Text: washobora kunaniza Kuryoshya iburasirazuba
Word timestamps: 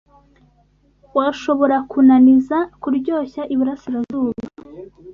washobora 1.17 1.77
kunaniza 1.91 2.57
Kuryoshya 2.81 3.41
iburasirazuba 3.53 4.39